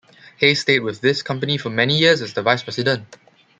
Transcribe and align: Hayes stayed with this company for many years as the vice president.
Hayes 0.39 0.59
stayed 0.61 0.79
with 0.79 0.99
this 1.01 1.21
company 1.21 1.59
for 1.59 1.69
many 1.69 1.95
years 1.95 2.23
as 2.23 2.33
the 2.33 2.41
vice 2.41 2.63
president. 2.63 3.17